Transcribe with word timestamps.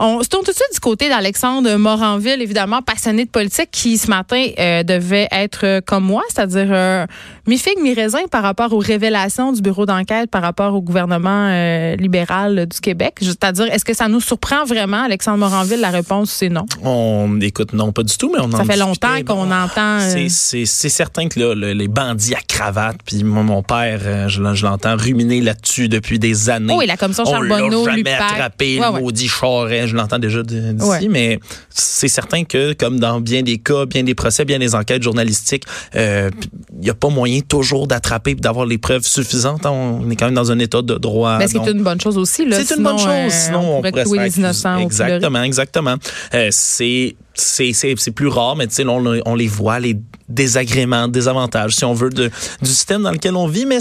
On 0.00 0.22
se 0.22 0.28
tourne 0.28 0.44
tout 0.44 0.50
de 0.52 0.56
suite 0.56 0.72
du 0.74 0.80
côté 0.80 1.08
d'Alexandre 1.08 1.76
Moranville, 1.76 2.40
évidemment 2.42 2.82
passionné 2.82 3.24
de 3.24 3.30
politique, 3.30 3.70
qui 3.72 3.96
ce 3.98 4.08
matin 4.08 4.44
euh, 4.58 4.82
devait 4.82 5.28
être 5.32 5.60
euh, 5.64 5.80
comme 5.84 6.04
moi, 6.04 6.22
c'est-à-dire 6.28 6.66
euh, 6.70 7.06
mi-figue, 7.46 7.78
mi-raisin 7.82 8.26
par 8.30 8.42
rapport 8.42 8.72
aux 8.72 8.78
révélations 8.78 9.52
du 9.52 9.62
bureau 9.62 9.86
d'enquête 9.86 10.30
par 10.30 10.42
rapport 10.42 10.74
au 10.74 10.82
gouvernement 10.82 11.48
euh, 11.50 11.96
libéral 11.96 12.66
du 12.66 12.80
Québec. 12.80 13.14
C'est-à-dire, 13.20 13.72
est-ce 13.72 13.84
que 13.84 13.94
ça 13.94 14.08
nous 14.08 14.20
surprend 14.20 14.64
vraiment, 14.64 15.02
Alexandre 15.04 15.38
Moranville? 15.38 15.80
La 15.80 15.90
réponse, 15.90 16.30
c'est 16.30 16.48
non. 16.50 16.66
On 16.82 17.40
écoute, 17.40 17.72
non, 17.72 17.92
pas 17.92 18.02
du 18.02 18.16
tout, 18.18 18.30
mais 18.34 18.40
on 18.42 18.50
Ça 18.50 18.58
en 18.58 18.64
fait 18.64 18.76
longtemps 18.76 19.16
qu'on 19.26 19.46
Bon, 19.46 19.52
entend, 19.52 19.98
c'est- 20.28 20.66
certain 20.66 21.28
que 21.28 21.38
là, 21.40 21.54
le- 21.54 21.72
les 21.72 21.88
bandits 21.88 22.34
à 22.34 22.40
cravate, 22.46 22.96
puis 23.04 23.22
moi, 23.24 23.42
mon 23.42 23.62
père, 23.62 24.28
je, 24.28 24.40
l'en- 24.42 24.54
je 24.54 24.64
l'entends 24.66 24.96
ruminer 24.96 25.40
là-dessus 25.40 25.88
depuis 25.88 26.18
des 26.18 26.48
années. 26.50 26.76
Et 26.82 26.86
la 26.86 26.96
commission 26.96 27.24
On 27.26 27.30
Charbonneau, 27.30 27.84
l'a 27.86 27.92
jamais 27.92 27.96
l'UPAC. 27.98 28.20
attrapé, 28.32 28.78
Ouais, 28.80 28.86
le 28.86 28.92
ouais. 28.94 29.00
maudit 29.00 29.28
charret, 29.28 29.85
je 29.86 29.96
l'entends 29.96 30.18
déjà 30.18 30.42
d'ici, 30.42 30.74
Ouais. 30.86 31.08
mais 31.08 31.38
c'est 31.70 32.08
certain 32.08 32.44
que, 32.44 32.72
comme 32.74 32.98
dans 33.00 33.20
bien 33.20 33.42
des 33.42 33.58
cas, 33.58 33.86
bien 33.86 34.02
des 34.02 34.14
procès, 34.14 34.44
bien 34.44 34.58
des 34.58 34.74
enquêtes 34.74 35.02
journalistiques, 35.02 35.64
euh, 35.94 36.30
il 36.74 36.80
n'y 36.80 36.90
a 36.90 36.94
pas 36.94 37.08
moyen 37.08 37.40
toujours 37.40 37.86
d'attraper 37.86 38.32
et 38.32 38.34
d'avoir 38.34 38.66
les 38.66 38.78
preuves 38.78 39.04
suffisantes. 39.04 39.64
On 39.66 40.08
est 40.10 40.16
quand 40.16 40.26
même 40.26 40.34
dans 40.34 40.50
un 40.52 40.58
état 40.58 40.82
de 40.82 40.94
droit. 40.94 41.38
Mais 41.38 41.46
ce 41.46 41.52
qui 41.52 41.58
donc- 41.58 41.68
est 41.68 41.72
une 41.72 41.82
bonne 41.82 42.00
chose 42.00 42.18
aussi. 42.18 42.46
c'est 42.50 42.76
une 42.76 42.82
bonne 42.82 42.98
chose. 42.98 43.06
euh, 43.08 43.28
Sinon, 43.30 43.60
on 43.60 43.78
on, 43.78 43.82
pourrait 44.02 44.24
les 44.28 44.38
innocents. 44.38 44.78
Exactement, 44.78 45.42
exactement. 45.42 45.96
Euh, 46.34 46.48
c'est 46.50 47.16
c'est 47.36 47.72
c'est 47.72 47.94
c'est 47.96 48.10
plus 48.10 48.28
rare, 48.28 48.56
mais 48.56 48.66
tu 48.66 48.74
sais, 48.74 48.86
on, 48.86 49.04
on 49.26 49.34
les 49.34 49.48
voit 49.48 49.78
les 49.80 49.96
désagréments, 50.28 51.06
désavantages, 51.08 51.76
si 51.76 51.84
on 51.84 51.94
veut, 51.94 52.10
de, 52.10 52.30
du 52.60 52.68
système 52.68 53.02
dans 53.02 53.12
lequel 53.12 53.36
on 53.36 53.46
vit, 53.46 53.64
mais 53.64 53.78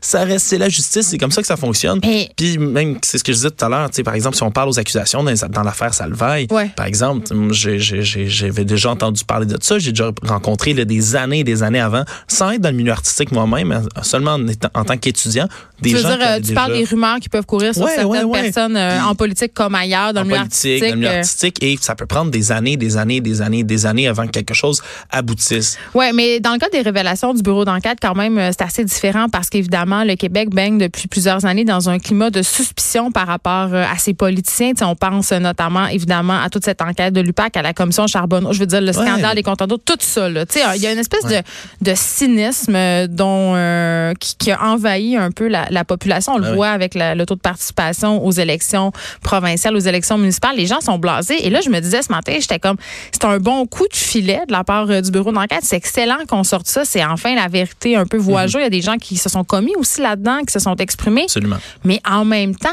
ça 0.00 0.24
reste, 0.24 0.46
c'est 0.46 0.56
la 0.58 0.68
justice, 0.70 1.08
c'est 1.08 1.18
comme 1.18 1.30
ça 1.30 1.42
que 1.42 1.46
ça 1.46 1.56
fonctionne. 1.58 2.00
Mais- 2.02 2.30
Puis 2.36 2.56
même, 2.58 2.98
c'est 3.02 3.18
ce 3.18 3.24
que 3.24 3.32
je 3.32 3.36
disais 3.36 3.50
tout 3.50 3.62
à 3.64 3.68
l'heure, 3.68 3.90
tu 3.90 3.96
sais, 3.96 4.02
par 4.02 4.14
exemple, 4.14 4.34
si 4.36 4.42
on 4.42 4.50
parle 4.50 4.70
aux 4.70 4.78
accusations 4.78 5.22
dans, 5.22 5.34
dans 5.50 5.62
l'affaire 5.62 5.92
Salvaille, 5.92 6.46
Ouais. 6.50 6.70
par 6.74 6.86
exemple, 6.86 7.26
j'ai- 7.52 7.78
j'ai- 7.78 8.02
j'ai- 8.02 8.28
j'avais 8.28 8.64
déjà 8.64 8.90
entendu 8.90 9.24
parler 9.24 9.44
de 9.46 9.58
ça, 9.60 9.78
j'ai 9.78 9.92
déjà 9.92 10.10
rencontré 10.22 10.72
là, 10.72 10.84
des 10.86 11.16
années 11.16 11.40
et 11.40 11.44
des 11.44 11.62
années 11.62 11.80
avant, 11.80 12.04
sans 12.28 12.50
être 12.52 12.62
dans 12.62 12.70
le 12.70 12.76
milieu 12.76 12.92
artistique 12.92 13.30
moi-même, 13.32 13.86
seulement 14.02 14.32
en, 14.32 14.48
étant- 14.48 14.70
en 14.74 14.84
tant 14.84 14.96
qu'étudiant, 14.96 15.48
des 15.82 15.90
Tu 15.90 15.96
veux 15.96 16.02
gens 16.02 16.16
dire, 16.16 16.26
euh, 16.26 16.36
tu 16.36 16.42
déjà- 16.42 16.54
parles 16.54 16.72
des 16.72 16.84
rumeurs 16.84 17.18
qui 17.20 17.28
peuvent 17.28 17.44
courir 17.46 17.74
sur 17.74 17.84
Ouais, 17.84 17.94
certaines 17.94 18.24
ouais, 18.24 18.42
personnes 18.42 18.76
euh, 18.76 19.02
en 19.02 19.14
politique 19.14 19.52
comme 19.52 19.74
ailleurs, 19.74 20.14
dans 20.14 20.20
en 20.20 20.24
le 20.24 20.28
milieu 20.30 20.40
artistique. 20.40 20.80
dans 20.82 20.88
le 20.90 20.96
milieu 20.96 21.08
artistique, 21.10 21.62
et 21.62 21.76
ça 21.80 21.94
peut 21.94 22.06
prendre 22.06 22.30
des 22.30 22.50
années, 22.52 22.76
des 22.78 22.83
années, 22.96 23.20
des 23.20 23.42
années, 23.42 23.64
des 23.64 23.86
années 23.86 24.08
avant 24.08 24.26
que 24.26 24.30
quelque 24.32 24.54
chose 24.54 24.82
aboutisse. 25.10 25.78
Oui, 25.94 26.06
mais 26.14 26.40
dans 26.40 26.52
le 26.52 26.58
cas 26.58 26.68
des 26.70 26.80
révélations 26.80 27.34
du 27.34 27.42
bureau 27.42 27.64
d'enquête, 27.64 27.98
quand 28.00 28.14
même, 28.14 28.38
euh, 28.38 28.50
c'est 28.50 28.64
assez 28.64 28.84
différent 28.84 29.28
parce 29.28 29.48
qu'évidemment, 29.50 30.04
le 30.04 30.14
Québec 30.16 30.50
baigne 30.50 30.78
depuis 30.78 31.08
plusieurs 31.08 31.44
années 31.44 31.64
dans 31.64 31.88
un 31.88 31.98
climat 31.98 32.30
de 32.30 32.42
suspicion 32.42 33.10
par 33.12 33.26
rapport 33.26 33.70
euh, 33.72 33.84
à 33.84 33.98
ses 33.98 34.14
politiciens. 34.14 34.70
Tu 34.72 34.78
sais, 34.78 34.84
on 34.84 34.96
pense 34.96 35.32
notamment, 35.32 35.86
évidemment, 35.86 36.40
à 36.40 36.48
toute 36.50 36.64
cette 36.64 36.82
enquête 36.82 37.12
de 37.14 37.20
l'UPAC, 37.20 37.56
à 37.56 37.62
la 37.62 37.72
commission 37.72 38.06
Charbonneau, 38.06 38.52
je 38.52 38.58
veux 38.60 38.66
dire, 38.66 38.80
le 38.80 38.92
scandale 38.92 39.24
Ouais. 39.24 39.34
des 39.36 39.42
comptes 39.42 39.62
d'eau, 39.62 39.78
tout 39.78 39.96
ça. 40.00 40.28
Il 40.28 40.82
y 40.82 40.86
a 40.86 40.92
une 40.92 40.98
espèce 40.98 41.24
de, 41.24 41.36
de 41.80 41.92
cynisme 41.94 42.74
euh, 42.76 43.06
dont, 43.08 43.54
euh, 43.56 44.12
qui, 44.20 44.36
qui 44.36 44.50
a 44.50 44.62
envahi 44.64 45.16
un 45.16 45.30
peu 45.30 45.48
la, 45.48 45.66
la 45.70 45.84
population. 45.84 46.34
On 46.34 46.38
le 46.38 46.48
Ah 46.48 46.54
voit 46.54 46.68
avec 46.68 46.94
la- 46.94 47.14
le 47.14 47.24
taux 47.26 47.34
de 47.36 47.40
participation 47.40 48.24
aux 48.24 48.32
élections 48.32 48.92
provinciales, 49.22 49.74
aux 49.76 49.80
élections 49.80 50.18
municipales. 50.18 50.56
Les 50.56 50.66
gens 50.66 50.80
sont 50.80 50.98
blasés. 50.98 51.46
Et 51.46 51.50
là, 51.50 51.60
je 51.64 51.70
me 51.70 51.80
disais 51.80 52.02
ce 52.02 52.12
matin, 52.12 52.34
j'étais 52.40 52.58
comme, 52.58 52.73
c'est 53.12 53.24
un 53.24 53.38
bon 53.38 53.66
coup 53.66 53.86
de 53.88 53.96
filet 53.96 54.40
de 54.46 54.52
la 54.52 54.64
part 54.64 54.90
euh, 54.90 55.00
du 55.00 55.10
bureau 55.10 55.32
d'enquête. 55.32 55.60
C'est 55.62 55.76
excellent 55.76 56.18
qu'on 56.28 56.44
sorte 56.44 56.66
ça. 56.66 56.84
C'est 56.84 57.04
enfin 57.04 57.34
la 57.34 57.48
vérité 57.48 57.96
un 57.96 58.06
peu 58.06 58.16
voie 58.16 58.44
Mhm. 58.44 58.50
Il 58.54 58.62
y 58.62 58.66
a 58.66 58.70
des 58.70 58.82
gens 58.82 58.96
qui 58.96 59.16
se 59.16 59.28
sont 59.28 59.44
commis 59.44 59.74
aussi 59.76 60.00
là-dedans, 60.00 60.40
qui 60.46 60.52
se 60.52 60.58
sont 60.58 60.76
exprimés. 60.76 61.24
Absolument. 61.24 61.56
Mais 61.84 62.00
en 62.08 62.24
même 62.24 62.54
temps, 62.54 62.68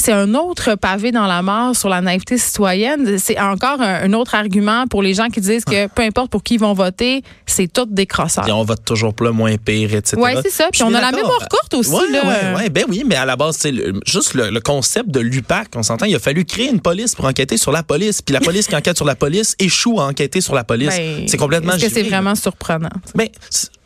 c'est 0.00 0.12
un 0.12 0.34
autre 0.34 0.74
pavé 0.74 1.12
dans 1.12 1.26
la 1.26 1.42
mort 1.42 1.76
sur 1.76 1.88
la 1.88 2.00
naïveté 2.00 2.38
citoyenne. 2.38 3.18
C'est 3.18 3.38
encore 3.38 3.80
un, 3.80 4.02
un 4.02 4.12
autre 4.12 4.34
argument 4.34 4.86
pour 4.86 5.02
les 5.02 5.14
gens 5.14 5.28
qui 5.28 5.40
disent 5.40 5.64
que 5.64 5.86
peu 5.88 6.02
importe 6.02 6.30
pour 6.30 6.42
qui 6.42 6.54
ils 6.54 6.60
vont 6.60 6.72
voter, 6.72 7.22
c'est 7.46 7.72
tout 7.72 7.86
des 7.86 8.06
crosseurs. 8.06 8.44
Puis 8.44 8.52
on 8.52 8.64
vote 8.64 8.84
toujours 8.84 9.14
pour 9.14 9.26
le 9.26 9.32
moins 9.32 9.56
pire, 9.56 9.94
etc. 9.94 10.16
Oui, 10.20 10.32
c'est 10.42 10.50
ça. 10.50 10.68
Puis 10.72 10.82
on 10.82 10.92
a 10.94 11.00
la 11.00 11.12
mémoire 11.12 11.46
courte 11.48 11.74
aussi. 11.74 11.90
Là. 11.90 12.24
ouais, 12.24 12.56
ouais. 12.56 12.68
Ben 12.70 12.84
oui, 12.88 13.04
mais 13.06 13.16
à 13.16 13.24
la 13.24 13.36
base, 13.36 13.56
c'est 13.58 13.72
juste 14.06 14.34
le, 14.34 14.50
le 14.50 14.60
concept 14.60 15.10
de 15.10 15.20
l'UPAC, 15.20 15.68
on 15.76 15.82
s'entend, 15.82 16.06
il 16.06 16.14
a 16.14 16.18
fallu 16.18 16.44
créer 16.44 16.70
une 16.70 16.80
police 16.80 17.14
pour 17.14 17.24
enquêter 17.26 17.56
sur 17.56 17.72
la 17.72 17.82
police. 17.82 18.22
Puis 18.22 18.32
la 18.32 18.40
police 18.40 18.66
qui 18.66 18.76
enquête 18.76 18.96
sur 18.96 19.06
la 19.06 19.14
police 19.14 19.54
échoue 19.58 20.00
à 20.00 20.06
enquêter 20.06 20.40
sur 20.40 20.54
la 20.54 20.64
police. 20.64 20.96
Ben, 20.96 21.26
c'est 21.28 21.36
complètement 21.36 21.72
Est-ce 21.74 21.86
que 21.86 21.92
c'est 21.92 22.02
vraiment 22.02 22.34
surprenant? 22.34 22.90
Ben, 23.14 23.28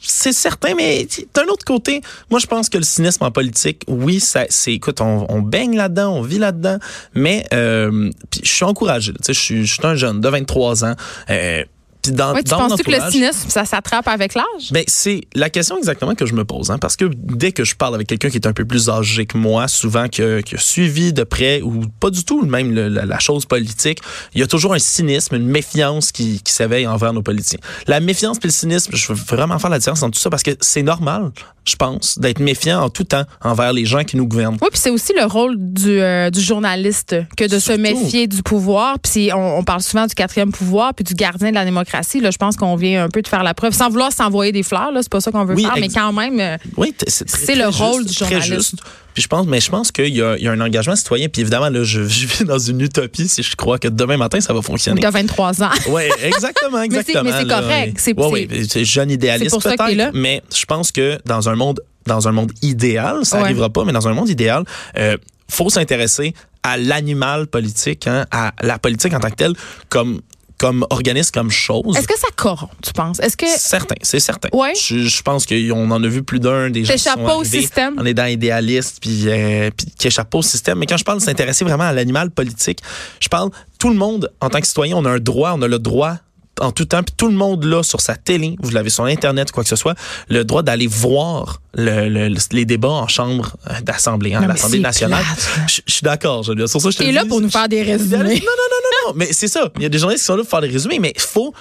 c'est 0.07 0.33
certain, 0.33 0.75
mais 0.75 1.07
d'un 1.35 1.45
autre 1.45 1.65
côté, 1.65 2.03
moi, 2.31 2.39
je 2.39 2.47
pense 2.47 2.69
que 2.69 2.77
le 2.77 2.85
cynisme 2.85 3.25
en 3.25 3.31
politique, 3.31 3.83
oui, 3.89 4.21
ça, 4.21 4.45
c'est, 4.51 4.75
écoute, 4.75 5.01
on, 5.01 5.27
on 5.31 5.41
baigne 5.41 5.77
là-dedans, 5.77 6.04
on 6.09 6.23
vit 6.23 6.39
là-dedans, 6.39 6.79
mais 7.15 7.47
euh, 7.53 8.11
je 8.43 8.49
suis 8.49 8.65
encouragé. 8.65 9.13
Je 9.27 9.33
suis 9.33 9.67
un 9.83 9.95
jeune 9.95 10.21
de 10.21 10.29
23 10.29 10.85
ans. 10.85 10.95
Euh, 11.31 11.65
puis 12.05 12.13
dans, 12.13 12.35
Oui, 12.35 12.45
tu 12.45 12.51
dans 12.51 12.61
mon 12.63 12.69
penses-tu 12.69 12.85
que 12.85 12.91
le 12.91 13.11
cynisme, 13.11 13.49
ça 13.49 13.65
s'attrape 13.65 14.07
avec 14.09 14.35
l'âge? 14.35 14.71
ben, 14.71 14.85
c'est 14.87 15.23
la 15.35 15.51
question 15.51 15.77
exactement 15.79 16.15
que 16.15 16.27
je 16.27 16.35
me 16.35 16.45
pose, 16.45 16.71
hein, 16.71 16.79
parce 16.79 16.97
que 16.97 17.07
dès 17.15 17.53
que 17.53 17.65
je 17.65 17.75
parle 17.75 17.95
avec 17.95 18.07
quelqu'un 18.07 18.31
qui 18.31 18.37
est 18.37 18.47
un 18.47 18.53
peu 18.53 18.65
plus 18.65 18.89
âgé 18.91 19.27
que 19.27 19.37
moi, 19.39 19.69
souvent 19.69 20.09
qui 20.09 20.23
a, 20.23 20.43
qui 20.43 20.55
a 20.55 20.59
suivi 20.59 21.13
de 21.13 21.25
près 21.25 21.61
ou 21.63 21.83
pas 22.01 22.11
du 22.11 22.25
tout 22.25 22.45
même 22.45 22.73
le- 22.75 22.89
la, 22.89 23.05
la 23.07 23.19
chose 23.19 23.47
politique, 23.47 23.99
il 24.35 24.41
y 24.41 24.43
a 24.43 24.47
toujours 24.47 24.75
un 24.75 24.79
cynisme, 24.79 25.35
une 25.35 25.47
méfiance 25.47 26.13
qui, 26.13 26.41
qui 26.43 26.53
s'éveille 26.53 26.87
envers 26.87 27.13
nos 27.13 27.23
politiciens. 27.23 27.59
La 27.87 28.01
méfiance 28.01 28.39
puis 28.39 28.49
le 28.49 28.53
cynisme, 28.55 28.95
je 28.95 29.09
veux 29.13 29.15
vraiment 29.15 29.59
faire 29.59 29.71
la 29.71 29.79
différence 29.79 30.03
entre 30.03 30.15
tout 30.17 30.21
ça 30.23 30.31
parce 30.31 30.43
que 30.43 30.53
c'est 30.61 30.83
normal, 30.83 31.31
je 31.65 31.77
pense, 31.77 32.19
d'être 32.19 32.41
méfiant 32.41 32.83
en 32.83 32.91
tout 32.91 33.05
temps 33.05 33.25
envers 33.43 33.73
les 33.73 33.85
gens 33.87 34.05
qui 34.05 34.17
nous 34.17 34.27
gouvernent. 34.27 34.59
Oui, 34.61 34.69
puis 34.71 34.81
c'est 34.81 34.91
aussi 34.91 35.13
le 35.19 35.25
rôle 35.25 35.57
du, 35.59 36.01
euh, 36.01 36.29
du 36.31 36.41
journaliste 36.41 37.17
que 37.37 37.45
de 37.49 37.59
se 37.59 37.73
méfier 37.73 38.27
du 38.27 38.43
pouvoir. 38.43 38.99
Puis 38.99 39.31
on, 39.33 39.59
on 39.59 39.65
parle 39.65 39.81
souvent 39.81 40.07
du 40.07 40.15
quatrième 40.15 40.53
pouvoir 40.53 40.93
puis 40.95 41.05
du 41.05 41.15
gardien 41.15 41.51
de 41.51 41.55
la 41.55 41.65
démocratie. 41.65 41.94
Là, 42.21 42.31
je 42.31 42.37
pense 42.39 42.57
qu'on 42.57 42.77
vient 42.77 43.05
un 43.05 43.09
peu 43.09 43.23
de 43.23 43.29
faire 43.29 43.43
la 43.43 43.55
preuve, 43.55 43.73
sans 43.73 43.89
vouloir 43.89 44.13
s'envoyer 44.13 44.53
des 44.53 44.63
fleurs. 44.63 44.91
Là, 44.93 45.01
c'est 45.03 45.11
pas 45.13 45.21
ça 45.21 45.31
qu'on 45.31 45.45
veut 45.45 45.55
Oui, 45.55 45.63
faire, 45.65 45.75
mais 45.81 45.89
quand 45.89 46.13
même. 46.13 46.41
euh, 46.41 46.57
Oui, 46.77 46.95
c'est 47.07 47.25
très- 47.27 47.45
C'est 47.47 47.55
le 47.55 47.71
très 47.71 47.85
rôle 47.85 48.03
juste, 48.03 48.09
du 48.11 48.25
très 48.25 48.41
journaliste. 48.41 48.71
juste. 48.71 48.83
Puis 49.15 49.23
je 49.23 49.29
pense, 49.29 49.47
mais 49.47 49.61
je 49.61 49.71
pense 49.71 49.93
qu'il 49.93 50.09
y, 50.15 50.21
a- 50.23 50.37
il 50.37 50.43
y 50.45 50.49
a 50.49 50.53
un 50.53 50.61
engagement 50.61 50.97
citoyen. 50.97 51.29
Puis 51.29 51.43
évidemment, 51.43 51.69
là, 51.69 51.85
je, 51.85 52.03
je 52.09 52.27
vis 52.27 52.45
dans 52.45 52.59
une 52.59 52.81
utopie 52.81 53.29
si 53.29 53.43
je 53.45 53.55
crois 53.55 53.79
que 53.79 53.87
demain 53.89 54.17
matin 54.17 54.41
ça 54.41 54.53
va 54.53 54.61
fonctionner. 54.61 55.01
T'as 55.01 55.11
23 55.11 55.63
ans. 55.63 55.71
Oui, 55.89 56.03
exactement, 56.23 56.79
c'est- 56.79 56.85
exactement. 56.85 57.23
mais 57.25 57.33
c'est 57.33 57.45
là, 57.45 57.61
correct. 57.61 57.87
oui. 57.87 57.95
C'est- 57.97 58.19
Ouais, 58.19 58.47
c'est- 58.51 58.57
ouais, 58.59 58.67
c'est 58.69 58.85
jeune 58.85 59.11
idéaliste 59.11 59.55
c'est 59.55 59.69
ça 59.69 59.77
peut-être, 59.77 59.97
là. 59.97 60.11
mais 60.15 60.43
je 60.55 60.65
pense 60.65 60.91
que 60.91 61.19
dans 61.27 61.49
un 61.49 61.55
monde 61.55 61.81
dans 62.07 62.29
un 62.29 62.33
monde 62.33 62.53
idéal, 62.61 63.25
ça 63.25 63.37
Ouais. 63.37 63.43
n'arrivera 63.45 63.71
pas, 63.71 63.85
mais 63.87 63.93
dans 63.93 64.07
un 64.09 64.13
monde 64.13 64.29
idéal, 64.29 64.65
euh, 64.99 65.17
faut 65.49 65.71
s'intéresser 65.71 66.35
à 66.63 66.77
l'animal 66.77 67.47
politique, 67.47 68.07
hein, 68.07 68.27
à 68.31 68.53
la 68.61 68.79
politique 68.79 69.15
en 69.15 69.21
tant 69.21 69.31
que 69.31 69.37
telle, 69.37 69.55
comme 69.89 70.21
comme 70.59 70.87
organisme, 70.91 71.31
comme 71.33 71.51
chose. 71.51 71.97
Est-ce 71.97 72.09
que 72.09 72.19
ça 72.19 72.29
corrompt, 72.37 72.73
tu 72.83 72.93
penses? 72.93 73.21
Est-ce 73.21 73.37
que. 73.37 73.47
Certain, 73.47 73.97
c'est 74.03 74.21
certain. 74.21 74.49
Ouais. 74.53 74.73
Je, 74.81 74.99
je 75.01 75.23
pense 75.23 75.47
qu'on 75.47 75.91
en 75.91 76.03
a 76.03 76.09
vu 76.09 76.23
plus 76.23 76.41
d'un 76.41 76.71
des 76.71 76.85
gens 76.85 76.95
qui 76.95 76.99
sont 77.01 77.17
pas 77.17 77.37
au 77.37 77.45
système. 77.45 77.99
en 77.99 78.05
étant 78.05 78.27
idéaliste 78.27 78.99
puis, 79.01 79.25
euh, 79.27 79.71
puis 79.77 79.87
qui 79.99 80.07
échappent 80.07 80.31
pas 80.31 80.39
au 80.39 80.43
système. 80.43 80.79
Mais 80.79 80.87
quand 80.87 80.97
je 80.97 81.05
parle 81.05 81.19
de 81.19 81.25
s'intéresser 81.25 81.65
vraiment 81.65 81.85
à 81.85 81.93
l'animal 81.93 82.31
politique, 82.31 82.81
je 83.21 83.29
parle 83.29 83.51
tout 83.79 83.91
le 83.91 83.97
monde 83.97 84.31
en 84.41 84.49
tant 84.49 84.61
que 84.61 84.67
citoyen, 84.67 84.97
on 84.97 85.05
a 85.05 85.11
un 85.11 85.19
droit, 85.19 85.53
on 85.55 85.63
a 85.63 85.69
le 85.69 85.79
droit 85.79 86.17
en 86.61 86.71
tout 86.73 86.85
temps, 86.85 87.03
puis 87.03 87.15
tout 87.17 87.29
le 87.29 87.35
monde 87.35 87.65
là 87.65 87.83
sur 87.83 88.01
sa 88.01 88.17
télé, 88.17 88.57
vous 88.61 88.71
l'avez 88.71 88.91
sur 88.91 89.05
internet, 89.05 89.51
quoi 89.53 89.63
que 89.63 89.69
ce 89.69 89.77
soit, 89.77 89.95
le 90.29 90.45
droit 90.45 90.63
d'aller 90.63 90.87
voir 90.87 91.61
le- 91.75 92.09
le- 92.09 92.29
le- 92.29 92.39
les 92.53 92.65
débats 92.65 92.89
en 92.89 93.09
chambre 93.09 93.57
euh, 93.71 93.81
d'assemblée, 93.83 94.35
hein, 94.35 94.47
l'Assemblée 94.47 94.79
nationale. 94.81 95.25
Je 95.67 95.81
je 95.87 95.93
suis 95.93 96.03
d'accord, 96.05 96.43
Geneviève. 96.45 96.69
Sur 96.69 96.81
ça, 96.81 96.91
je 96.91 96.99
te 96.99 97.03
le 97.03 97.11
là 97.11 97.23
dis, 97.25 97.29
pour 97.29 97.41
nous 97.41 97.51
faire 97.51 97.69
des 97.69 97.83
résumés. 97.83 98.19
non, 98.19 98.25
non, 98.25 98.29
non, 98.35 98.35
non, 98.37 99.09
non, 99.09 99.13
mais 99.17 99.29
c'est 99.33 99.49
ça. 99.49 99.71
Il 99.77 99.83
y 99.83 99.87
a 99.87 99.89
des 99.89 99.99
journalistes 99.99 100.23
qui 100.23 100.27
sont 100.27 100.37
là 100.37 100.43
pour 100.43 100.51
faire 100.51 100.61
des 100.61 100.69
résumés, 100.69 100.99
mais 101.01 101.13
il 101.15 101.21
faut 101.21 101.53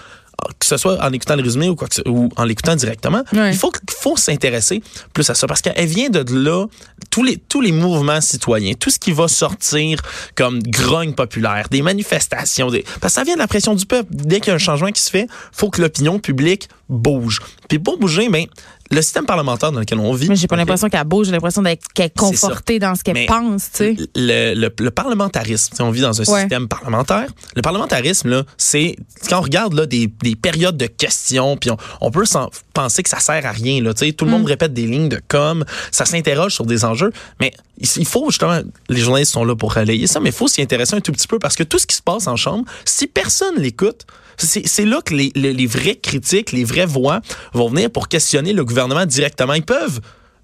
que 0.60 0.66
ce 0.66 0.78
soit 0.78 1.02
en 1.04 1.12
écoutant 1.14 1.36
le 1.36 1.44
résumé 1.44 1.70
ou, 1.70 1.76
quoi 1.76 1.88
que 1.88 1.96
ce- 1.96 2.08
ou 2.08 2.30
en 2.36 2.44
l'écoutant 2.44 2.76
directement, 2.76 3.24
il 3.52 3.56
faut, 3.58 3.72
faut 3.90 4.18
s'intéresser 4.18 4.82
plus 5.14 5.30
à 5.30 5.36
ça 5.36 5.48
parce 5.48 5.62
qu'elle 5.62 5.86
vient 5.88 6.10
de 6.10 6.24
là, 6.34 6.66
tous 7.10 7.24
les, 7.24 7.38
tous 7.38 7.62
les 7.62 7.72
mouvements 7.72 8.20
citoyens, 8.22 8.74
tout 8.74 8.90
ce 8.90 9.00
qui 9.00 9.12
va 9.12 9.28
sortir 9.28 10.00
comme 10.36 10.60
grogne 10.64 11.14
populaire, 11.14 11.68
des 11.70 11.82
manifestations, 11.82 12.70
des, 12.72 12.84
parce 13.00 13.14
que 13.14 13.20
ça 13.20 13.24
vient 13.24 13.36
de 13.36 13.40
la 13.40 13.48
pression 13.48 13.76
du 13.76 13.86
peuple. 13.86 14.10
Dès 14.12 14.40
qu'il 14.40 14.50
y 14.50 14.52
a 14.52 14.56
un 14.56 14.60
changement 14.60 14.92
qui 14.92 15.02
se 15.02 15.10
fait, 15.12 15.28
faut 15.52 15.70
que 15.70 15.82
l'opinion 15.82 16.20
publique 16.20 16.68
bouge. 16.90 17.40
Puis 17.70 17.80
pour 17.80 17.98
bouger, 17.98 18.28
ben, 18.30 18.46
le 18.94 19.02
système 19.02 19.26
parlementaire 19.26 19.72
dans 19.72 19.80
lequel 19.80 20.00
on 20.00 20.14
vit. 20.14 20.30
Mais 20.30 20.36
j'ai 20.36 20.48
pas 20.48 20.56
l'impression 20.56 20.90
qu'elle 20.90 21.04
bouge, 21.04 21.28
j'ai 21.28 21.32
l'impression 21.32 21.62
d'être 21.62 21.88
qu'elle 21.94 22.08
est 22.08 22.18
confortée 22.18 22.80
dans 22.80 22.96
ce 22.96 23.04
qu'elle 23.04 23.26
pense, 23.26 23.72
tu 23.72 23.78
sais. 23.78 23.96
le, 24.16 24.54
le, 24.56 24.70
le 24.80 24.92
parlementarisme, 24.92 25.76
on 25.80 25.92
vit 25.92 26.02
dans 26.02 26.20
un 26.22 26.24
Ouais. 26.34 26.42
système 26.42 26.68
parlementaire. 26.68 27.28
Le 27.56 27.62
parlementarisme, 27.62 28.30
là, 28.30 28.44
c'est 28.58 28.96
quand 29.30 29.40
on 29.40 29.42
regarde 29.42 29.74
là, 29.74 29.86
des, 29.86 30.08
des 30.22 30.36
périodes 30.36 30.78
de 30.78 30.86
questions, 30.88 31.58
puis 31.58 31.72
on, 31.72 31.78
on 32.02 32.12
peut 32.12 32.26
s'en- 32.26 32.50
penser 32.74 33.04
que 33.04 33.10
ça 33.10 33.20
sert 33.20 33.46
à 33.46 33.52
rien. 33.52 33.82
Là, 33.82 33.94
tu 33.94 34.06
sais, 34.06 34.14
tout 34.14 34.26
le 34.26 34.32
Mm. 34.32 34.34
monde 34.34 34.46
répète 34.46 34.74
des 34.74 34.86
lignes 34.88 35.10
de 35.10 35.20
com, 35.28 35.64
ça 35.92 36.06
s'interroge 36.06 36.54
sur 36.54 36.66
des 36.66 36.86
enjeux, 36.86 37.12
mais 37.40 37.52
il, 37.80 37.88
il 37.98 38.06
faut 38.06 38.30
justement, 38.30 38.60
les 38.90 39.00
journalistes 39.02 39.34
sont 39.34 39.44
là 39.46 39.56
pour 39.56 39.74
relayer 39.74 40.08
ça, 40.08 40.20
mais 40.20 40.30
il 40.30 40.36
faut 40.36 40.48
s'y 40.48 40.62
intéresser 40.62 40.96
un 40.96 41.02
tout 41.02 41.12
petit 41.12 41.28
peu 41.28 41.40
parce 41.40 41.56
que 41.56 41.64
tout 41.64 41.80
ce 41.80 41.86
qui 41.88 41.96
se 41.96 42.02
passe 42.02 42.28
en 42.28 42.36
chambre, 42.36 42.66
si 42.86 43.08
personne 43.08 43.56
l'écoute, 43.58 44.06
c'est 44.38 44.86
là 44.86 45.02
que 45.02 45.14
les, 45.14 45.68
vrais 45.68 45.96
critiques, 45.96 46.52
les 46.52 46.64
vraies 46.64 46.86
voix 46.86 47.22
vont 47.54 47.70
venir 47.70 47.90
pour 47.90 48.08
questionner 48.08 48.54
le 48.54 48.66
gouvernement 48.66 49.06
directement. 49.06 49.54
Ils 49.54 49.64
peuvent 49.64 50.02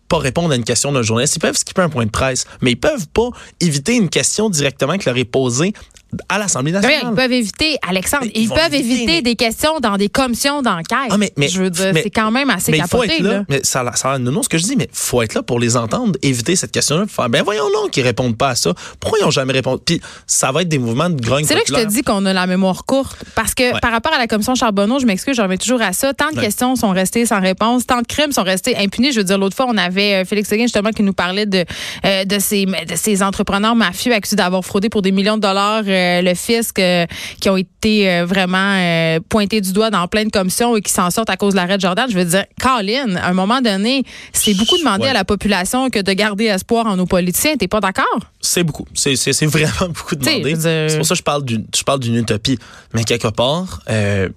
pas 0.08 0.18
répondre 0.18 0.52
à 0.52 0.56
une 0.56 0.64
question 0.64 0.92
d'un 0.92 1.04
journaliste. 1.04 1.36
Ils 1.36 1.40
peuvent 1.40 1.58
skipper 1.58 1.82
un 1.82 1.90
point 1.90 2.06
de 2.06 2.12
presse, 2.12 2.46
mais 2.62 2.72
ils 2.72 2.80
peuvent 2.80 3.08
pas 3.10 3.30
éviter 3.60 3.96
une 3.96 4.10
question 4.10 4.50
directement 4.50 4.98
qui 4.98 5.06
leur 5.06 5.18
est 5.18 5.26
posée 5.26 5.74
à 6.28 6.40
l'Assemblée 6.40 6.72
nationale. 6.72 7.02
ils 7.04 7.16
peuvent 7.16 7.32
éviter, 7.32 7.78
Alexandre, 7.88 8.26
ils, 8.34 8.50
peuvent 8.50 8.74
éviter 8.74 9.22
des 9.22 9.36
questions 9.36 9.80
dans 9.80 9.98
des 9.98 10.10
commissions 10.10 10.62
d'enquête. 10.62 11.10
Ah, 11.10 11.18
mais, 11.18 11.32
je 11.48 11.62
veux 11.62 11.70
dire, 11.70 11.92
c'est 11.94 12.10
quand 12.10 12.32
même 12.32 12.50
assez 12.50 12.72
mais 12.72 12.80
capoté. 12.80 13.08
Faut 13.08 13.14
être 13.14 13.24
là, 13.24 13.44
Mais 13.50 13.62
ça, 13.64 13.84
ça 13.96 14.18
non, 14.18 14.44
ce 14.44 14.50
que 14.50 14.58
je 14.58 14.64
dis, 14.64 14.76
mais 14.76 14.90
faut 14.92 15.22
être 15.22 15.34
là 15.34 15.44
pour 15.44 15.60
les 15.60 15.78
entendre, 15.78 16.18
éviter 16.22 16.56
cette 16.56 16.72
question-là, 16.72 17.06
faire, 17.08 17.30
ben 17.30 17.44
voyons 17.44 17.70
non 17.74 17.90
qu'ils 17.90 18.04
répondent 18.04 18.38
pas 18.38 18.50
à 18.50 18.56
ça. 18.56 18.74
Pourquoi 19.00 19.20
ils 19.20 19.24
n'ont 19.24 19.32
jamais 19.32 19.54
répondu? 19.54 19.82
Puis 19.86 20.02
ça 20.26 20.52
va 20.52 20.62
être 20.62 20.70
des 20.70 20.80
mouvements 20.80 21.10
de 21.10 21.22
grogne 21.22 21.46
C'est 21.46 21.56
là 21.56 21.62
que 21.62 21.68
je 21.68 21.74
te 21.74 21.88
dis 21.88 22.02
qu'on 22.02 22.26
a 22.26 22.34
la 22.34 22.48
mémoire 22.48 22.86
courte. 22.86 23.24
Parce 23.36 23.54
que 23.54 23.80
par 23.80 23.92
rapport 23.92 24.14
à 24.14 24.18
la 24.18 24.28
commission 24.28 24.56
Charbonneau, 24.56 25.00
je 25.00 25.06
m'excuse, 25.06 25.36
je 25.36 25.42
remets 25.42 25.58
toujours 25.58 25.82
à 25.82 25.94
ça. 25.94 26.14
Tant 26.14 26.32
de 26.32 26.40
questions 26.40 26.76
sont 26.76 26.90
restées 26.90 27.26
sans 27.26 27.40
réponse, 27.40 27.86
tant 27.86 28.02
de 28.02 28.08
crimes 28.08 28.32
sont 28.32 28.44
restés 28.44 28.76
impunis. 28.78 29.12
Je 29.12 29.20
veux 29.20 29.24
dire, 29.24 29.38
l'autre 29.38 29.56
fois, 29.56 29.68
on 29.68 29.78
avait 29.78 30.22
euh, 30.22 30.26
Félix 30.26 30.50
Seguin, 30.50 30.64
justement, 30.64 30.92
qui 30.92 31.04
nous 31.04 31.14
parlait 31.14 31.46
de, 31.46 31.66
euh, 32.06 32.26
de, 32.26 32.40
ces, 32.40 32.66
de 32.66 32.96
ces 32.96 33.24
entrepreneurs 33.24 33.76
mafieux 33.76 34.14
accusés 34.14 34.36
d'avoir 34.36 34.64
fraudé 34.64 34.90
pour 34.90 35.02
des 35.02 35.12
millions 35.12 35.38
de 35.38 35.42
dollars 35.42 35.84
euh, 35.88 35.99
le 36.22 36.34
fisc 36.34 36.80
qui 37.40 37.50
ont 37.50 37.58
été 37.58 38.10
euh, 38.10 38.26
vraiment 38.26 38.76
euh, 38.78 39.20
pointés 39.28 39.62
du 39.62 39.74
doigt 39.74 39.90
dans 39.90 40.08
plein 40.08 40.26
de 40.26 40.30
commissions 40.30 40.76
et 40.76 40.82
qui 40.82 40.92
s'en 40.92 41.10
sortent 41.10 41.30
à 41.30 41.38
cause 41.38 41.54
de 41.54 41.58
l'arrêt 41.58 41.78
de 41.78 41.82
Jordan. 41.82 42.06
Je 42.10 42.18
veux 42.18 42.26
dire, 42.26 42.46
Colin, 42.62 43.16
à 43.16 43.30
un 43.30 43.34
moment 43.34 43.62
donné, 43.62 44.04
c'est 44.34 44.54
beaucoup 44.54 44.78
demandé 44.78 45.08
à 45.08 45.14
la 45.14 45.24
population 45.24 45.90
que 45.90 46.00
de 46.00 46.12
garder 46.14 46.46
espoir 46.46 46.86
en 46.86 46.96
nos 46.96 47.06
politiciens. 47.06 47.56
T'es 47.58 47.68
pas 47.68 47.80
d'accord? 47.80 48.06
C'est 48.42 48.64
beaucoup. 48.64 48.86
C'est 48.94 49.16
vraiment 49.46 49.90
beaucoup 49.90 50.16
demandé. 50.16 50.56
C'est 50.56 50.98
pour 50.98 51.06
ça 51.06 51.16
que 51.16 51.20
je 51.20 51.84
parle 51.84 52.00
d'une 52.00 52.16
utopie. 52.16 52.58
Mais 52.94 53.04
quelque 53.04 53.30
part, 53.30 53.82
euh, 53.90 54.30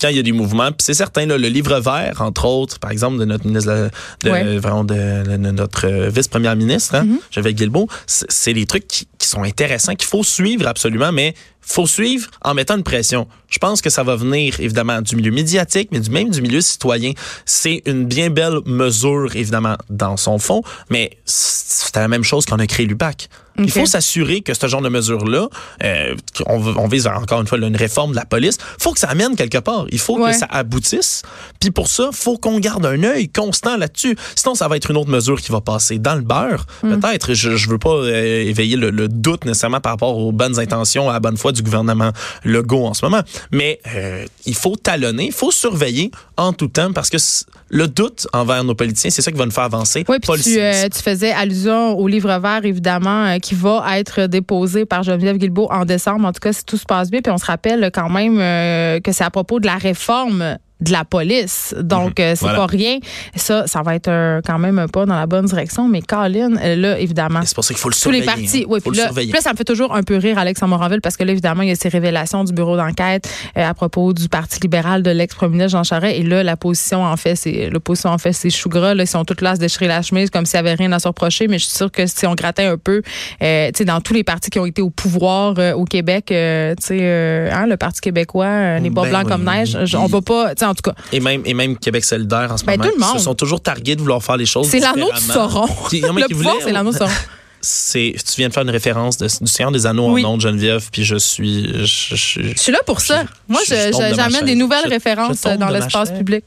quand 0.00 0.08
il 0.08 0.16
y 0.16 0.18
a 0.18 0.22
des 0.22 0.32
mouvements, 0.32 0.68
puis 0.68 0.78
c'est 0.80 0.94
certain, 0.94 1.26
le 1.26 1.36
livre 1.36 1.78
vert, 1.80 2.20
entre 2.20 2.44
autres, 2.44 2.78
par 2.78 2.90
exemple, 2.90 3.18
de 3.18 3.24
notre 3.24 3.46
ministre 3.46 3.90
de, 4.22 5.50
notre 5.50 6.08
vice-première 6.08 6.56
ministre, 6.56 6.94
hein, 6.96 7.04
mm 7.04 7.18
c'est 8.06 8.52
des 8.52 8.66
trucs 8.66 8.86
qui, 8.86 9.08
qui 9.18 9.28
sont 9.28 9.42
intéressants, 9.42 9.94
qu'il 9.94 10.08
faut 10.08 10.24
suivre 10.24 10.66
absolument, 10.66 11.12
mais 11.12 11.34
faut 11.66 11.86
suivre 11.86 12.30
en 12.42 12.54
mettant 12.54 12.76
une 12.76 12.82
pression. 12.82 13.26
Je 13.48 13.58
pense 13.58 13.80
que 13.82 13.90
ça 13.90 14.02
va 14.02 14.16
venir 14.16 14.58
évidemment 14.60 15.02
du 15.02 15.16
milieu 15.16 15.30
médiatique, 15.30 15.90
mais 15.92 16.00
du 16.00 16.10
même 16.10 16.30
du 16.30 16.40
milieu 16.40 16.60
citoyen. 16.60 17.12
C'est 17.44 17.82
une 17.86 18.06
bien 18.06 18.30
belle 18.30 18.60
mesure 18.64 19.36
évidemment 19.36 19.76
dans 19.90 20.16
son 20.16 20.38
fond, 20.38 20.62
mais 20.90 21.18
c'est 21.24 21.94
la 21.96 22.08
même 22.08 22.24
chose 22.24 22.46
qu'on 22.46 22.58
a 22.58 22.66
créé 22.66 22.86
l'UPAC. 22.86 23.28
Il 23.58 23.70
faut 23.70 23.86
s'assurer 23.86 24.42
que 24.42 24.54
ce 24.54 24.66
genre 24.66 24.82
de 24.82 24.88
mesure-là, 24.88 25.48
euh, 25.82 26.14
on, 26.46 26.62
on, 26.76 26.88
vise 26.88 27.06
encore 27.06 27.40
une 27.40 27.46
fois 27.46 27.58
une 27.58 27.76
réforme 27.76 28.10
de 28.10 28.16
la 28.16 28.24
police, 28.24 28.58
faut 28.78 28.92
que 28.92 28.98
ça 28.98 29.08
amène 29.08 29.34
quelque 29.34 29.58
part. 29.58 29.86
Il 29.90 29.98
faut 29.98 30.16
que 30.16 30.32
ça 30.32 30.46
aboutisse. 30.50 31.22
Puis 31.60 31.70
pour 31.70 31.88
ça, 31.88 32.10
faut 32.12 32.36
qu'on 32.36 32.58
garde 32.58 32.84
un 32.84 33.02
œil 33.02 33.28
constant 33.28 33.76
là-dessus. 33.76 34.16
Sinon, 34.34 34.54
ça 34.54 34.68
va 34.68 34.76
être 34.76 34.90
une 34.90 34.96
autre 34.96 35.10
mesure 35.10 35.40
qui 35.40 35.52
va 35.52 35.60
passer 35.60 35.98
dans 35.98 36.14
le 36.14 36.20
beurre. 36.20 36.66
Hmm. 36.82 36.98
Peut-être, 36.98 37.34
je, 37.34 37.56
je 37.56 37.68
veux 37.68 37.78
pas 37.78 37.94
euh, 37.94 38.42
éveiller 38.42 38.76
le, 38.76 38.90
le, 38.90 39.08
doute 39.08 39.44
nécessairement 39.44 39.80
par 39.80 39.92
rapport 39.92 40.18
aux 40.18 40.32
bonnes 40.32 40.58
intentions, 40.58 41.08
à 41.08 41.14
la 41.14 41.20
bonne 41.20 41.36
foi 41.36 41.52
du 41.56 41.62
gouvernement 41.62 42.12
Legault 42.44 42.86
en 42.86 42.94
ce 42.94 43.04
moment. 43.04 43.22
Mais 43.52 43.80
euh, 43.94 44.24
il 44.44 44.54
faut 44.54 44.76
talonner, 44.76 45.26
il 45.26 45.32
faut 45.32 45.50
surveiller 45.50 46.10
en 46.36 46.52
tout 46.52 46.68
temps 46.68 46.92
parce 46.92 47.10
que 47.10 47.16
le 47.68 47.88
doute 47.88 48.26
envers 48.32 48.62
nos 48.64 48.74
politiciens, 48.74 49.10
c'est 49.10 49.22
ça 49.22 49.32
qui 49.32 49.38
va 49.38 49.46
nous 49.46 49.50
faire 49.50 49.64
avancer. 49.64 50.04
Oui, 50.08 50.18
puis 50.20 50.42
tu, 50.42 50.60
euh, 50.60 50.88
tu, 50.88 51.02
faisais 51.02 51.32
allusion 51.32 51.98
au 51.98 52.06
livre 52.06 52.38
vert, 52.38 52.64
évidemment, 52.64 53.26
euh, 53.26 53.38
qui 53.38 53.54
va 53.54 53.98
être 53.98 54.26
déposé 54.26 54.84
par 54.84 55.02
Geneviève 55.02 55.38
Guilbeault 55.38 55.68
en 55.70 55.84
décembre. 55.84 56.26
En 56.26 56.32
tout 56.32 56.40
cas, 56.40 56.52
si 56.52 56.64
tout 56.64 56.76
se 56.76 56.84
passe 56.86 57.10
bien. 57.10 57.20
Puis 57.20 57.32
on 57.32 57.38
se 57.38 57.46
rappelle 57.46 57.90
quand 57.92 58.08
même 58.08 58.36
que 59.00 59.12
c'est 59.12 59.24
à 59.24 59.30
propos 59.30 59.60
de 59.60 59.66
la 59.66 59.76
réforme 59.76 60.58
de 60.80 60.92
la 60.92 61.04
police. 61.04 61.74
Donc, 61.80 62.18
mhm. 62.18 62.24
euh, 62.24 62.34
c'est 62.36 62.46
pas 62.46 62.66
rien. 62.66 62.98
Ça, 63.34 63.66
ça 63.66 63.82
va 63.82 63.94
être 63.94 64.40
quand 64.44 64.58
même 64.58 64.78
un 64.78 64.88
pas 64.88 65.06
dans 65.06 65.16
la 65.16 65.26
bonne 65.26 65.46
direction. 65.46 65.88
Mais 65.88 66.02
Colin, 66.02 66.56
euh, 66.56 66.76
là, 66.76 66.98
évidemment. 66.98 67.40
C'est 67.44 67.54
pour 67.54 67.64
ça 67.64 67.72
qu'il 67.72 67.80
faut 67.80 67.88
le 67.88 67.94
surveiller. 67.94 68.24
Tous 68.24 68.30
les 68.30 68.42
partis. 68.42 68.62
Hein. 68.62 68.68
Oui, 68.68 68.80
puis 68.80 68.96
là, 68.96 69.10
là, 69.10 69.40
ça 69.40 69.52
me 69.52 69.56
fait 69.56 69.64
toujours 69.64 69.94
un 69.94 70.02
peu 70.02 70.16
rire, 70.16 70.38
Alex 70.38 70.60
Moranville, 70.62 71.00
parce 71.00 71.16
que 71.16 71.24
là, 71.24 71.32
évidemment, 71.32 71.62
il 71.62 71.70
y 71.70 71.72
a 71.72 71.74
ces 71.74 71.88
révélations 71.88 72.44
du 72.44 72.52
bureau 72.52 72.76
d'enquête 72.76 73.28
euh, 73.56 73.68
à 73.68 73.74
propos 73.74 74.12
du 74.12 74.28
Parti 74.28 74.60
libéral 74.60 75.02
de 75.02 75.10
l'ex-premier 75.10 75.52
ministre 75.52 75.78
Jean 75.78 75.84
Charest. 75.84 76.18
Et 76.18 76.22
là, 76.22 76.42
la 76.42 76.56
position, 76.56 77.04
en 77.04 77.16
fait, 77.16 77.36
c'est, 77.36 77.70
l'opposition, 77.70 78.10
en 78.10 78.18
fait, 78.18 78.32
c'est 78.32 78.50
chougras. 78.50 78.94
Là, 78.94 79.04
ils 79.04 79.08
sont 79.08 79.24
toutes 79.24 79.40
là 79.40 79.50
à 79.50 79.54
se 79.54 79.60
déchirer 79.60 79.86
la 79.86 80.02
chemise 80.02 80.30
comme 80.30 80.44
s'il 80.44 80.60
n'y 80.60 80.68
avait 80.68 80.74
rien 80.74 80.92
à 80.92 80.98
se 80.98 81.08
reprocher. 81.08 81.48
Mais 81.48 81.58
je 81.58 81.64
suis 81.64 81.76
sûre 81.76 81.90
que 81.90 82.06
si 82.06 82.26
on 82.26 82.34
grattait 82.34 82.66
un 82.66 82.76
peu, 82.76 83.02
euh, 83.42 83.68
tu 83.68 83.78
sais, 83.78 83.84
dans 83.84 84.00
tous 84.00 84.14
les 84.14 84.24
partis 84.24 84.50
qui 84.50 84.58
ont 84.58 84.66
été 84.66 84.82
au 84.82 84.90
pouvoir 84.90 85.54
au 85.76 85.84
Québec, 85.84 86.26
tu 86.26 86.34
sais, 86.34 87.50
hein, 87.52 87.66
le 87.66 87.76
Parti 87.76 88.00
québécois, 88.00 88.78
les 88.78 88.90
bas 88.90 89.02
ben 89.02 89.10
blancs 89.10 89.28
comme 89.28 89.44
neige, 89.44 89.76
on 89.94 90.06
va 90.06 90.20
pas, 90.20 90.54
en 90.66 90.74
tout 90.74 90.82
cas. 90.82 90.94
Et 91.12 91.20
même 91.20 91.42
et 91.44 91.54
même 91.54 91.76
Québec 91.76 92.04
solidaire 92.04 92.52
en 92.52 92.56
ce 92.56 92.64
ben, 92.64 92.76
moment. 92.76 92.84
Tout 92.84 92.94
le 92.98 93.04
monde. 93.04 93.18
se 93.18 93.24
sont 93.24 93.34
toujours 93.34 93.60
targués 93.60 93.96
de 93.96 94.00
vouloir 94.00 94.22
faire 94.22 94.36
les 94.36 94.46
choses 94.46 94.68
C'est 94.68 94.80
l'anneau 94.80 95.10
du 95.12 95.20
Sauron. 95.20 95.66
le 95.92 96.28
pouvoir, 96.28 96.56
c'est 96.62 96.72
l'anneau 96.72 96.92
du 96.92 96.98
Sauron. 96.98 97.10
tu 97.62 98.14
viens 98.36 98.48
de 98.48 98.52
faire 98.52 98.62
une 98.62 98.70
référence 98.70 99.16
de, 99.16 99.26
du 99.26 99.50
Seigneur 99.50 99.72
des 99.72 99.86
Anneaux 99.86 100.08
en 100.08 100.18
nom 100.18 100.36
de 100.36 100.42
Geneviève 100.42 100.88
puis 100.92 101.04
je 101.04 101.16
suis 101.16 101.84
je, 101.84 102.14
je, 102.14 102.52
suis 102.56 102.72
là 102.72 102.78
pour 102.86 103.00
ça 103.00 103.24
moi 103.48 103.60
j'amène 103.66 104.44
des 104.44 104.54
nouvelles 104.54 104.88
références 104.88 105.42
dans 105.42 105.68
l'espace 105.68 106.10
public 106.10 106.44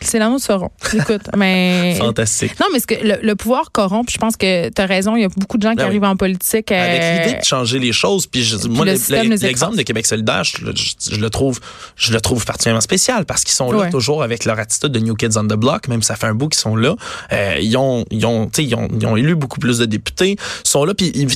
c'est 0.00 0.18
l'amour 0.18 0.40
Sauron. 0.40 0.70
Écoute, 0.94 1.22
mais. 1.36 1.96
Fantastique. 1.98 2.58
Non, 2.60 2.66
mais 2.72 2.80
ce 2.80 2.86
que 2.86 2.94
le, 2.94 3.34
pouvoir 3.34 3.72
corrompt, 3.72 4.10
je 4.10 4.18
pense 4.18 4.36
que 4.36 4.68
tu 4.68 4.82
as 4.82 4.86
raison, 4.86 5.16
il 5.16 5.22
y 5.22 5.24
a 5.24 5.28
beaucoup 5.28 5.58
de 5.58 5.62
gens 5.62 5.70
qui 5.70 5.76
ben 5.76 5.86
arrivent 5.86 6.04
en 6.04 6.16
politique. 6.16 6.70
Avec 6.72 7.02
euh, 7.02 7.24
l'idée 7.24 7.38
de 7.38 7.44
changer 7.44 7.78
les 7.78 7.92
choses, 7.92 8.26
puis, 8.26 8.48
moi, 8.70 8.84
l'exemple 8.84 9.76
de 9.76 9.82
Québec 9.82 10.06
solidaire, 10.06 10.44
je, 10.44 11.20
le 11.20 11.30
trouve, 11.30 11.60
je 11.96 12.12
le 12.12 12.20
trouve 12.20 12.44
particulièrement 12.44 12.80
spécial 12.80 13.24
parce 13.26 13.44
qu'ils 13.44 13.54
sont 13.54 13.72
là 13.72 13.90
toujours 13.90 14.22
avec 14.22 14.44
leur 14.44 14.58
attitude 14.58 14.90
de 14.90 15.00
New 15.00 15.14
Kids 15.14 15.36
on 15.36 15.44
the 15.44 15.54
Block, 15.54 15.88
même 15.88 16.02
ça 16.02 16.16
fait 16.16 16.26
un 16.26 16.34
bout 16.34 16.48
qu'ils 16.48 16.60
sont 16.60 16.76
là. 16.76 16.94
Euh, 17.32 17.56
ils, 17.60 17.76
ont, 17.76 18.04
ils, 18.10 18.24
ont, 18.26 18.50
ils, 18.56 18.74
ont, 18.74 18.88
ils 18.98 19.06
ont 19.06 19.16
élu 19.16 19.34
beaucoup 19.34 19.58
plus 19.58 19.78
de 19.78 19.86
députés, 19.86 20.32
ils 20.32 20.68
sont 20.68 20.84
là, 20.84 20.94
puis 20.94 21.10
ils, 21.14 21.28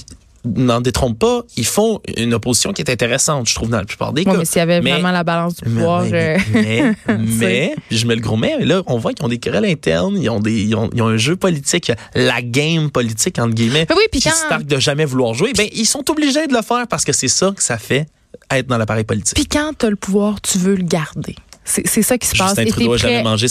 n'en 0.44 0.80
détrompe 0.80 1.18
pas, 1.18 1.42
ils 1.56 1.66
font 1.66 2.00
une 2.16 2.34
opposition 2.34 2.72
qui 2.72 2.82
est 2.82 2.90
intéressante, 2.90 3.48
je 3.48 3.54
trouve, 3.54 3.70
dans 3.70 3.78
la 3.78 3.84
plupart 3.84 4.12
des 4.12 4.24
cas. 4.24 4.34
Mais 4.36 4.44
s'il 4.44 4.58
y 4.58 4.60
avait 4.60 4.80
vraiment 4.80 5.12
la 5.12 5.24
balance 5.24 5.56
du 5.56 5.64
pouvoir. 5.64 6.04
Mais, 6.04 6.38
mais, 6.52 6.94
mais, 7.18 7.74
je 7.90 8.06
mets 8.06 8.16
le 8.16 8.20
gros 8.20 8.36
mais, 8.36 8.64
là, 8.64 8.82
on 8.86 8.98
voit 8.98 9.12
qu'ils 9.12 9.24
ont 9.24 9.28
des 9.28 9.38
querelles 9.38 9.66
internes, 9.66 10.16
ils 10.20 10.28
ont, 10.30 10.40
des, 10.40 10.62
ils 10.62 10.74
ont, 10.74 10.90
ils 10.94 11.02
ont, 11.02 11.08
un 11.08 11.16
jeu 11.16 11.36
politique, 11.36 11.92
la 12.14 12.42
game 12.42 12.90
politique, 12.90 13.38
entre 13.38 13.54
guillemets, 13.54 13.86
oui, 13.90 14.02
qui 14.12 14.20
quand... 14.20 14.58
se 14.58 14.64
de 14.64 14.78
jamais 14.78 15.04
vouloir 15.04 15.34
jouer. 15.34 15.52
Ben, 15.52 15.68
ils 15.72 15.86
sont 15.86 16.10
obligés 16.10 16.46
de 16.46 16.54
le 16.54 16.62
faire 16.62 16.86
parce 16.88 17.04
que 17.04 17.12
c'est 17.12 17.28
ça 17.28 17.52
que 17.54 17.62
ça 17.62 17.78
fait 17.78 18.06
être 18.50 18.66
dans 18.66 18.78
l'appareil 18.78 19.04
politique. 19.04 19.34
Puis 19.34 19.46
quand 19.46 19.72
tu 19.78 19.86
as 19.86 19.90
le 19.90 19.96
pouvoir, 19.96 20.40
tu 20.40 20.58
veux 20.58 20.74
le 20.74 20.84
garder. 20.84 21.36
C'est 21.64 22.02
ça 22.02 22.18
qui 22.18 22.26
se 22.26 22.36
passe. 22.36 22.56
Justin 22.56 22.64
Trudeau 22.66 22.92
n'a 22.92 22.96
jamais 22.96 23.22
mangé, 23.22 23.46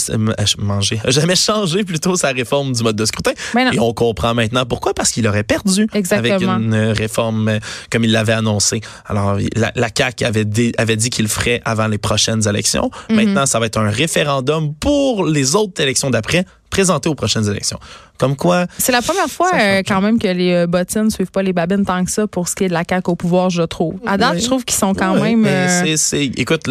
mangé, 0.58 1.00
jamais 1.08 1.36
changé 1.36 1.84
plutôt 1.84 2.16
sa 2.16 2.28
réforme 2.28 2.72
du 2.72 2.82
mode 2.82 2.96
de 2.96 3.04
scrutin. 3.04 3.32
Et 3.72 3.78
on 3.78 3.92
comprend 3.94 4.34
maintenant 4.34 4.66
pourquoi, 4.66 4.94
parce 4.94 5.10
qu'il 5.10 5.26
aurait 5.26 5.44
perdu 5.44 5.86
avec 6.10 6.42
une 6.42 6.74
réforme 6.96 7.48
euh, 7.48 7.58
comme 7.90 8.04
il 8.04 8.12
l'avait 8.12 8.32
annoncé. 8.32 8.80
Alors, 9.06 9.38
la, 9.56 9.72
la 9.74 9.88
CAQ 9.96 10.24
avait, 10.24 10.44
dit, 10.44 10.72
avait 10.78 10.96
dit 10.96 11.10
qu'il 11.10 11.24
le 11.24 11.28
ferait 11.28 11.60
avant 11.64 11.88
les 11.88 11.98
prochaines 11.98 12.46
élections. 12.48 12.90
Mhm. 13.08 13.16
Maintenant, 13.16 13.46
ça 13.46 13.58
va 13.58 13.66
être 13.66 13.78
un 13.78 13.90
référendum 13.90 14.74
pour 14.74 15.24
les 15.24 15.54
autres 15.54 15.80
élections 15.82 16.10
d'après 16.10 16.44
présenté 16.72 17.10
aux 17.10 17.14
prochaines 17.14 17.48
élections. 17.48 17.78
Comme 18.18 18.34
quoi. 18.34 18.66
C'est 18.78 18.92
la 18.92 19.02
première 19.02 19.28
fois 19.28 19.50
euh, 19.54 19.82
quand 19.86 20.00
même 20.00 20.18
que 20.18 20.28
les 20.28 20.52
euh, 20.52 20.66
bottines 20.66 21.04
ne 21.04 21.10
suivent 21.10 21.30
pas 21.30 21.42
les 21.42 21.52
babines 21.52 21.84
tant 21.84 22.02
que 22.04 22.10
ça 22.10 22.26
pour 22.26 22.48
ce 22.48 22.54
qui 22.54 22.64
est 22.64 22.68
de 22.68 22.72
la 22.72 22.82
CAQ 22.88 23.10
au 23.10 23.14
pouvoir, 23.14 23.50
je 23.50 23.62
trouve. 23.62 23.96
À 24.06 24.16
date, 24.16 24.38
je 24.40 24.46
trouve 24.46 24.64
qu'ils 24.64 24.78
sont 24.78 24.94
quand 24.94 25.16
même. 25.16 25.44
Euh, 25.46 25.96
c'est, 25.96 26.24
écoute, 26.24 26.68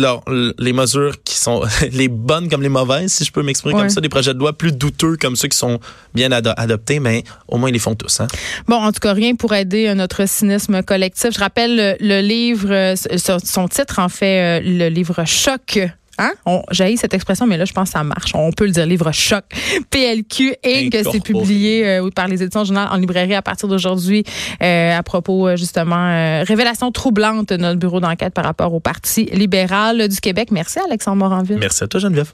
les 0.57 0.73
mesures 0.73 1.21
qui 1.23 1.35
sont 1.35 1.61
les 1.91 2.07
bonnes 2.07 2.49
comme 2.49 2.63
les 2.63 2.69
mauvaises, 2.69 3.11
si 3.11 3.25
je 3.25 3.31
peux 3.31 3.43
m'exprimer 3.43 3.75
comme 3.75 3.89
ça, 3.89 4.01
des 4.01 4.09
projets 4.09 4.33
de 4.33 4.39
loi 4.39 4.53
plus 4.53 4.71
douteux 4.71 5.17
comme 5.17 5.35
ceux 5.35 5.49
qui 5.49 5.57
sont 5.57 5.79
bien 6.15 6.31
adoptés, 6.31 6.99
mais 6.99 7.23
au 7.47 7.57
moins 7.57 7.69
ils 7.69 7.73
les 7.73 7.79
font 7.79 7.95
tous. 7.95 8.21
Hein. 8.21 8.27
Bon, 8.67 8.77
en 8.77 8.91
tout 8.91 8.99
cas, 8.99 9.13
rien 9.13 9.35
pour 9.35 9.53
aider 9.53 9.93
notre 9.93 10.27
cynisme 10.27 10.81
collectif. 10.81 11.29
Je 11.33 11.39
rappelle 11.39 11.97
le 11.99 12.21
livre, 12.21 12.95
son 12.95 13.67
titre 13.67 13.99
en 13.99 14.09
fait, 14.09 14.61
le 14.61 14.89
livre 14.89 15.25
Choc 15.25 15.79
Hein? 16.21 16.61
J'ai 16.71 16.95
cette 16.97 17.13
expression, 17.13 17.47
mais 17.47 17.57
là, 17.57 17.65
je 17.65 17.73
pense 17.73 17.89
que 17.89 17.93
ça 17.97 18.03
marche. 18.03 18.31
On 18.35 18.51
peut 18.51 18.65
le 18.65 18.71
dire, 18.71 18.85
livre 18.85 19.11
choc. 19.11 19.43
PLQ 19.89 20.55
et 20.63 20.89
que 20.89 21.03
c'est 21.03 21.23
publié 21.23 21.87
euh, 21.87 22.09
par 22.09 22.27
les 22.27 22.43
éditions 22.43 22.63
journal 22.63 22.87
en 22.91 22.97
librairie 22.97 23.33
à 23.33 23.41
partir 23.41 23.67
d'aujourd'hui 23.67 24.23
euh, 24.61 24.97
à 24.97 25.03
propos, 25.03 25.47
euh, 25.47 25.55
justement, 25.55 26.43
révélation 26.43 26.91
troublante 26.91 27.49
de 27.49 27.57
notre 27.57 27.79
bureau 27.79 27.99
d'enquête 27.99 28.33
par 28.33 28.45
rapport 28.45 28.73
au 28.73 28.79
Parti 28.79 29.25
libéral 29.25 30.07
du 30.07 30.19
Québec. 30.19 30.49
Merci, 30.51 30.79
Alexandre 30.79 31.17
Moranville. 31.17 31.57
Merci 31.57 31.83
à 31.83 31.87
toi, 31.87 31.99
Geneviève. 31.99 32.31